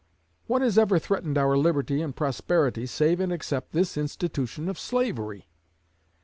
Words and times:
What 0.47 0.63
has 0.63 0.79
ever 0.79 0.97
threatened 0.97 1.37
our 1.37 1.55
liberty 1.55 2.01
and 2.01 2.15
prosperity, 2.15 2.87
save 2.87 3.19
and 3.19 3.31
except 3.31 3.71
this 3.71 3.95
institution 3.97 4.67
of 4.67 4.79
slavery? 4.79 5.47